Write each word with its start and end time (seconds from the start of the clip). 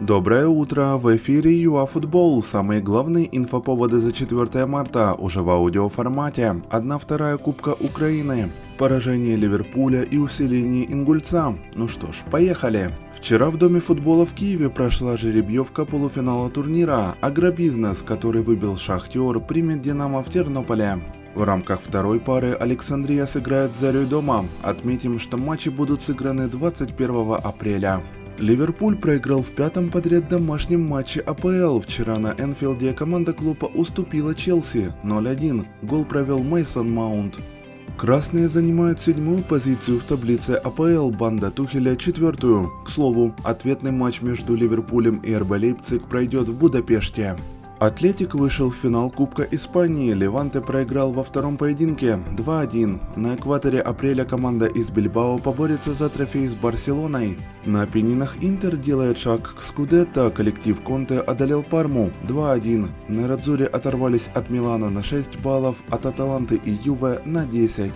Доброе 0.00 0.48
утро! 0.48 0.96
В 0.96 1.14
эфире 1.16 1.52
ЮАФутбол. 1.62 2.42
Самые 2.42 2.80
главные 2.80 3.28
инфоповоды 3.36 3.98
за 3.98 4.12
4 4.12 4.66
марта 4.66 5.12
уже 5.12 5.42
в 5.42 5.50
аудиоформате. 5.50 6.62
1-2 6.70 7.38
Кубка 7.38 7.76
Украины. 7.78 8.50
Поражение 8.78 9.36
Ливерпуля 9.36 10.02
и 10.02 10.16
усиление 10.16 10.90
Ингульца. 10.90 11.54
Ну 11.74 11.88
что 11.88 12.10
ж, 12.10 12.16
поехали! 12.30 12.90
Вчера 13.16 13.50
в 13.50 13.58
Доме 13.58 13.80
футбола 13.80 14.24
в 14.24 14.32
Киеве 14.32 14.70
прошла 14.70 15.16
жеребьевка 15.16 15.84
полуфинала 15.84 16.48
турнира 16.48 17.14
«Агробизнес», 17.20 18.02
который 18.02 18.42
выбил 18.42 18.78
«Шахтер», 18.78 19.38
примет 19.40 19.82
«Динамо» 19.82 20.24
в 20.24 20.30
Тернополе. 20.30 21.00
В 21.34 21.44
рамках 21.44 21.80
второй 21.82 22.18
пары 22.18 22.52
Александрия 22.52 23.26
сыграет 23.26 23.74
с 23.74 23.78
Зарей 23.78 24.06
дома. 24.06 24.46
Отметим, 24.62 25.20
что 25.20 25.36
матчи 25.36 25.68
будут 25.68 26.02
сыграны 26.02 26.48
21 26.48 27.36
апреля. 27.42 28.02
Ливерпуль 28.42 28.96
проиграл 28.96 29.40
в 29.40 29.52
пятом 29.52 29.88
подряд 29.88 30.28
домашнем 30.28 30.84
матче 30.84 31.20
АПЛ. 31.20 31.78
Вчера 31.78 32.18
на 32.18 32.34
Энфилде 32.36 32.92
команда 32.92 33.32
клуба 33.32 33.66
уступила 33.66 34.34
Челси 34.34 34.92
0-1. 35.04 35.64
Гол 35.82 36.04
провел 36.04 36.40
Мейсон 36.42 36.90
Маунт. 36.90 37.38
Красные 37.96 38.48
занимают 38.48 39.00
седьмую 39.00 39.44
позицию 39.44 40.00
в 40.00 40.02
таблице 40.02 40.60
АПЛ, 40.64 41.10
банда 41.10 41.52
Тухеля 41.52 41.94
четвертую. 41.94 42.68
К 42.84 42.90
слову, 42.90 43.32
ответный 43.44 43.92
матч 43.92 44.22
между 44.22 44.56
Ливерпулем 44.56 45.18
и 45.18 45.32
РБ 45.36 45.50
Лейпциг 45.52 46.02
пройдет 46.08 46.48
в 46.48 46.58
Будапеште. 46.58 47.36
Атлетик 47.82 48.36
вышел 48.36 48.70
в 48.70 48.76
финал 48.76 49.10
Кубка 49.10 49.42
Испании, 49.42 50.12
Леванте 50.12 50.60
проиграл 50.60 51.10
во 51.10 51.24
втором 51.24 51.56
поединке 51.56 52.20
2-1. 52.36 53.00
На 53.16 53.34
экваторе 53.34 53.80
апреля 53.80 54.24
команда 54.24 54.66
из 54.66 54.88
Бильбао 54.90 55.38
поборется 55.38 55.92
за 55.92 56.08
трофей 56.08 56.46
с 56.46 56.54
Барселоной. 56.54 57.38
На 57.64 57.84
пенинах 57.88 58.36
Интер 58.40 58.76
делает 58.76 59.18
шаг 59.18 59.56
к 59.58 59.62
Скудетто, 59.62 60.30
коллектив 60.30 60.80
Конте 60.80 61.18
одолел 61.18 61.64
Парму 61.64 62.12
2-1. 62.22 62.88
На 63.08 63.26
Радзуре 63.26 63.66
оторвались 63.66 64.30
от 64.32 64.48
Милана 64.48 64.88
на 64.88 65.02
6 65.02 65.40
баллов, 65.40 65.74
от 65.90 66.06
Аталанты 66.06 66.60
и 66.64 66.70
Юве 66.70 67.20
на 67.24 67.46
10. 67.46 67.90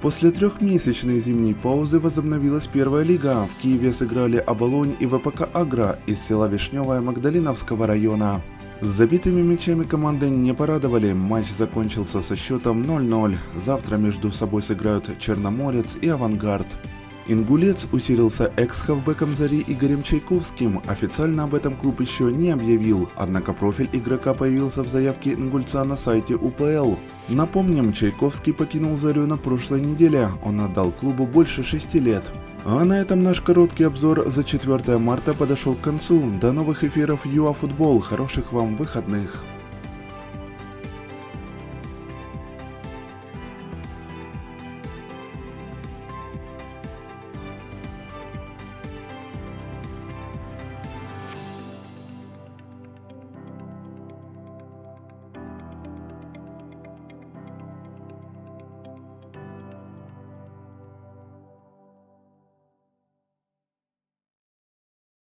После 0.00 0.30
трехмесячной 0.30 1.20
зимней 1.20 1.54
паузы 1.54 2.00
возобновилась 2.00 2.66
первая 2.66 3.04
лига. 3.04 3.46
В 3.46 3.62
Киеве 3.62 3.92
сыграли 3.92 4.38
Оболонь 4.38 4.94
и 4.98 5.06
ВПК 5.06 5.50
Агра 5.52 5.98
из 6.06 6.18
села 6.18 6.48
Вишневая 6.48 7.02
Магдалиновского 7.02 7.86
района. 7.86 8.40
Забитыми 8.80 9.42
мячами 9.42 9.82
команды 9.82 10.30
не 10.30 10.54
порадовали, 10.54 11.12
матч 11.12 11.46
закончился 11.50 12.22
со 12.22 12.36
счетом 12.36 12.82
0-0. 12.82 13.36
Завтра 13.64 13.96
между 13.96 14.30
собой 14.30 14.62
сыграют 14.62 15.18
Черноморец 15.18 15.96
и 16.00 16.08
Авангард. 16.08 16.66
Ингулец 17.26 17.86
усилился 17.90 18.52
экс-хавбеком 18.56 19.34
Зари 19.34 19.64
Игорем 19.66 20.04
Чайковским. 20.04 20.80
Официально 20.86 21.44
об 21.44 21.56
этом 21.56 21.74
клуб 21.74 22.00
еще 22.00 22.32
не 22.32 22.50
объявил, 22.50 23.10
однако 23.16 23.52
профиль 23.52 23.90
игрока 23.92 24.32
появился 24.32 24.84
в 24.84 24.88
заявке 24.88 25.32
Ингульца 25.32 25.82
на 25.82 25.96
сайте 25.96 26.36
УПЛ. 26.36 26.94
Напомним, 27.28 27.92
Чайковский 27.92 28.54
покинул 28.54 28.96
Зарю 28.96 29.26
на 29.26 29.36
прошлой 29.36 29.80
неделе, 29.80 30.30
он 30.44 30.60
отдал 30.60 30.92
клубу 30.92 31.26
больше 31.26 31.64
шести 31.64 31.98
лет. 31.98 32.32
А 32.70 32.84
на 32.84 33.00
этом 33.00 33.22
наш 33.22 33.40
короткий 33.40 33.84
обзор 33.84 34.28
за 34.28 34.44
4 34.44 34.98
марта 34.98 35.32
подошел 35.32 35.74
к 35.74 35.80
концу. 35.80 36.30
До 36.38 36.52
новых 36.52 36.84
эфиров 36.84 37.24
ЮАФутбол. 37.24 38.00
Хороших 38.00 38.52
вам 38.52 38.76
выходных. 38.76 39.42